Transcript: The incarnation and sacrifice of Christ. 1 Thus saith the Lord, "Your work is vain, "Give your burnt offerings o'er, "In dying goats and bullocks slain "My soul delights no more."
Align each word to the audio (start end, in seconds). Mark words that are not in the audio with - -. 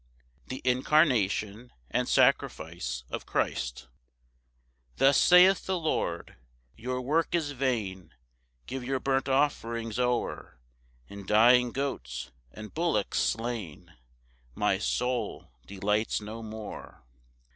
The 0.47 0.63
incarnation 0.65 1.71
and 1.91 2.09
sacrifice 2.09 3.03
of 3.11 3.27
Christ. 3.27 3.83
1 4.95 4.95
Thus 4.97 5.15
saith 5.21 5.67
the 5.67 5.77
Lord, 5.77 6.37
"Your 6.75 6.99
work 7.01 7.35
is 7.35 7.51
vain, 7.51 8.11
"Give 8.65 8.83
your 8.83 8.99
burnt 8.99 9.29
offerings 9.29 9.99
o'er, 9.99 10.59
"In 11.07 11.27
dying 11.27 11.71
goats 11.71 12.31
and 12.51 12.73
bullocks 12.73 13.19
slain 13.19 13.93
"My 14.55 14.79
soul 14.79 15.51
delights 15.67 16.19
no 16.19 16.41
more." 16.41 17.03